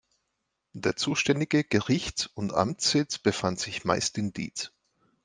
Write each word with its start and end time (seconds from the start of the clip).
Der 0.73 0.95
zuständige 0.95 1.63
Gerichts- 1.63 2.25
und 2.25 2.55
Amtssitz 2.55 3.19
befand 3.19 3.59
sich 3.59 3.85
meist 3.85 4.17
in 4.17 4.33
Diez. 4.33 4.71